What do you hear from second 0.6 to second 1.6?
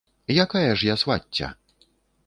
ж я свацця?